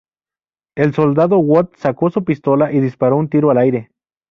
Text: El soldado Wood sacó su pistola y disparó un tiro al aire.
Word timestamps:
El 0.75 0.95
soldado 0.95 1.37
Wood 1.37 1.75
sacó 1.77 2.09
su 2.09 2.23
pistola 2.23 2.71
y 2.71 2.79
disparó 2.79 3.17
un 3.17 3.29
tiro 3.29 3.51
al 3.51 3.59
aire. 3.59 3.91